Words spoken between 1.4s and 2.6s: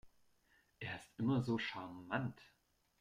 so charmant.